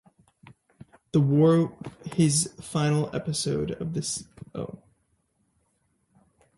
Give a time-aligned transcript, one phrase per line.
[1.13, 1.69] This was
[2.15, 4.81] his final episode of the series overall.